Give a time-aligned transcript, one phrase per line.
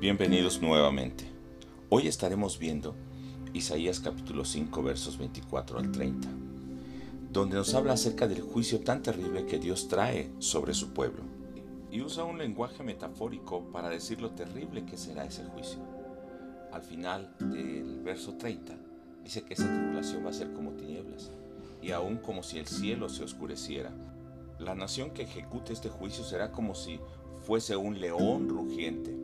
[0.00, 1.24] Bienvenidos nuevamente.
[1.88, 2.94] Hoy estaremos viendo
[3.54, 6.28] Isaías capítulo 5 versos 24 al 30,
[7.30, 11.22] donde nos habla acerca del juicio tan terrible que Dios trae sobre su pueblo.
[11.90, 15.78] Y usa un lenguaje metafórico para decir lo terrible que será ese juicio.
[16.72, 18.74] Al final del verso 30
[19.22, 21.30] dice que esa tribulación va a ser como tinieblas,
[21.80, 23.92] y aún como si el cielo se oscureciera.
[24.58, 26.98] La nación que ejecute este juicio será como si
[27.46, 29.23] fuese un león rugiente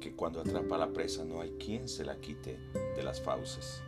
[0.00, 2.58] que cuando atrapa la presa no hay quien se la quite
[2.96, 3.82] de las fauces.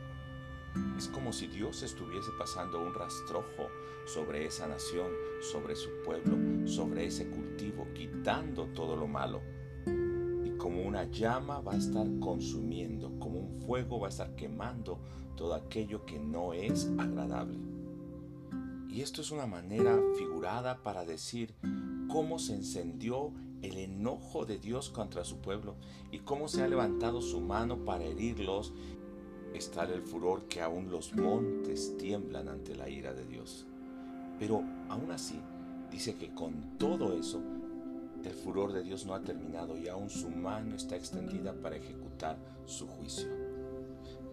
[0.97, 3.69] Es como si Dios estuviese pasando un rastrojo
[4.07, 9.43] sobre esa nación, sobre su pueblo, sobre ese cultivo, quitando todo lo malo.
[10.45, 15.01] Y como una llama va a estar consumiendo, como un fuego va a estar quemando
[15.37, 17.59] todo aquello que no es agradable.
[18.89, 21.55] Y esto es una manera figurada para decir
[22.09, 25.77] cómo se encendió el enojo de Dios contra su pueblo
[26.11, 28.73] y cómo se ha levantado su mano para herirlos,
[29.55, 33.67] está el furor que aún los montes tiemblan ante la ira de Dios.
[34.39, 35.41] Pero aún así,
[35.91, 37.41] dice que con todo eso,
[38.25, 42.39] el furor de Dios no ha terminado y aún su mano está extendida para ejecutar
[42.67, 43.29] su juicio.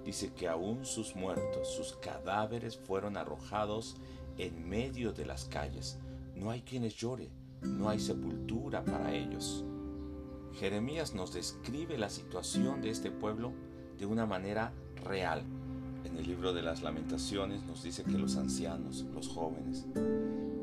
[0.05, 3.97] Dice que aún sus muertos, sus cadáveres fueron arrojados
[4.37, 5.99] en medio de las calles.
[6.35, 7.29] No hay quienes llore,
[7.61, 9.65] no hay sepultura para ellos.
[10.53, 13.53] Jeremías nos describe la situación de este pueblo
[13.97, 15.43] de una manera real.
[16.03, 19.85] En el libro de las lamentaciones nos dice que los ancianos, los jóvenes,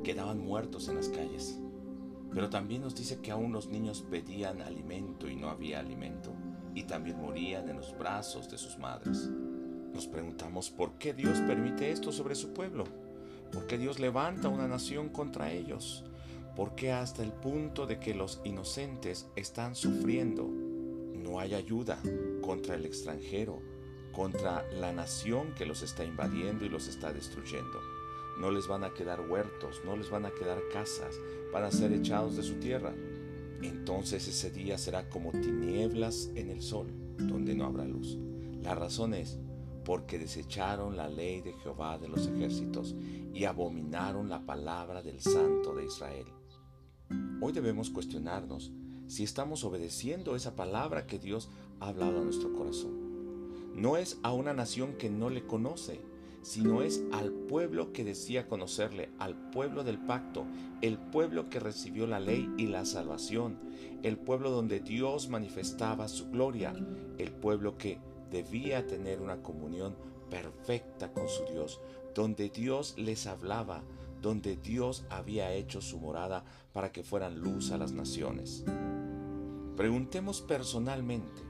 [0.02, 1.58] quedaban muertos en las calles.
[2.32, 6.32] Pero también nos dice que aún los niños pedían alimento y no había alimento.
[6.74, 9.30] Y también morían en los brazos de sus madres.
[9.94, 12.84] Nos preguntamos por qué Dios permite esto sobre su pueblo.
[13.50, 16.04] ¿Por qué Dios levanta una nación contra ellos?
[16.56, 20.48] Porque hasta el punto de que los inocentes están sufriendo.
[20.48, 22.00] No hay ayuda
[22.40, 23.60] contra el extranjero,
[24.12, 27.78] contra la nación que los está invadiendo y los está destruyendo.
[28.40, 31.20] No les van a quedar huertos, no les van a quedar casas,
[31.52, 32.94] van a ser echados de su tierra.
[33.62, 36.86] Entonces ese día será como tinieblas en el sol,
[37.18, 38.16] donde no habrá luz.
[38.62, 39.38] La razón es
[39.84, 42.96] porque desecharon la ley de Jehová de los ejércitos
[43.32, 46.26] y abominaron la palabra del Santo de Israel.
[47.40, 48.72] Hoy debemos cuestionarnos
[49.06, 51.48] si estamos obedeciendo esa palabra que Dios
[51.80, 53.72] ha hablado a nuestro corazón.
[53.74, 56.00] No es a una nación que no le conoce,
[56.42, 60.46] sino es al pueblo que decía conocerle, al pueblo del pacto,
[60.80, 63.58] el pueblo que recibió la ley y la salvación,
[64.02, 66.72] el pueblo donde Dios manifestaba su gloria,
[67.18, 67.98] el pueblo que
[68.30, 69.96] debía tener una comunión
[70.30, 71.80] perfecta con su Dios,
[72.14, 73.82] donde Dios les hablaba,
[74.20, 78.64] donde Dios había hecho su morada para que fueran luz a las naciones.
[79.76, 81.42] Preguntemos personalmente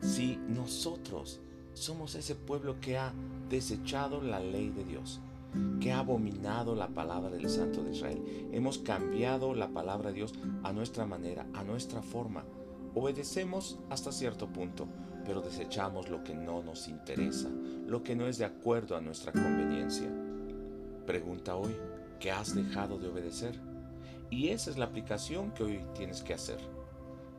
[0.00, 1.40] si nosotros
[1.74, 3.12] somos ese pueblo que ha
[3.48, 5.20] desechado la ley de Dios,
[5.80, 8.48] que ha abominado la palabra del Santo de Israel.
[8.52, 12.44] Hemos cambiado la palabra de Dios a nuestra manera, a nuestra forma.
[12.94, 14.86] Obedecemos hasta cierto punto,
[15.24, 17.48] pero desechamos lo que no nos interesa,
[17.86, 20.08] lo que no es de acuerdo a nuestra conveniencia.
[21.06, 21.76] Pregunta hoy,
[22.18, 23.60] ¿qué has dejado de obedecer?
[24.30, 26.58] Y esa es la aplicación que hoy tienes que hacer.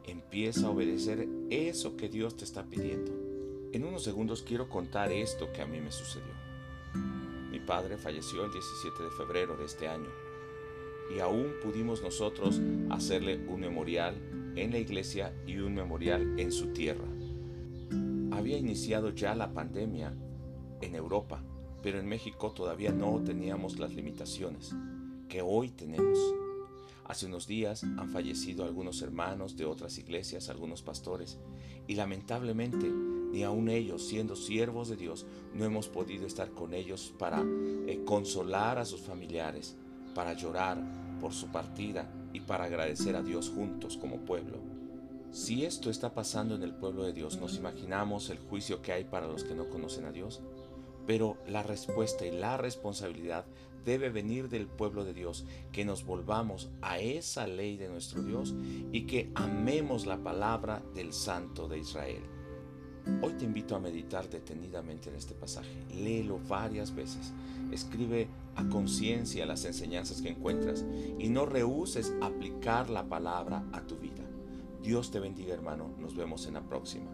[0.05, 3.11] Empieza a obedecer eso que Dios te está pidiendo.
[3.73, 6.31] En unos segundos quiero contar esto que a mí me sucedió.
[7.49, 10.09] Mi padre falleció el 17 de febrero de este año
[11.15, 12.61] y aún pudimos nosotros
[12.91, 14.15] hacerle un memorial
[14.55, 17.07] en la iglesia y un memorial en su tierra.
[18.31, 20.13] Había iniciado ya la pandemia
[20.81, 21.43] en Europa
[21.85, 24.73] pero en México todavía no teníamos las limitaciones
[25.29, 26.17] que hoy tenemos.
[27.05, 31.37] Hace unos días han fallecido algunos hermanos de otras iglesias, algunos pastores,
[31.85, 37.13] y lamentablemente ni aun ellos, siendo siervos de Dios, no hemos podido estar con ellos
[37.19, 37.43] para
[37.85, 39.75] eh, consolar a sus familiares,
[40.15, 40.81] para llorar
[41.21, 44.57] por su partida y para agradecer a Dios juntos como pueblo.
[45.29, 49.03] Si esto está pasando en el pueblo de Dios, ¿nos imaginamos el juicio que hay
[49.03, 50.41] para los que no conocen a Dios?
[51.05, 53.45] Pero la respuesta y la responsabilidad
[53.85, 58.55] debe venir del pueblo de Dios, que nos volvamos a esa ley de nuestro Dios
[58.91, 62.23] y que amemos la palabra del Santo de Israel.
[63.21, 65.69] Hoy te invito a meditar detenidamente en este pasaje.
[65.93, 67.31] Léelo varias veces.
[67.71, 70.83] Escribe a conciencia las enseñanzas que encuentras
[71.19, 74.23] y no rehuses aplicar la palabra a tu vida.
[74.81, 75.93] Dios te bendiga hermano.
[75.99, 77.11] Nos vemos en la próxima.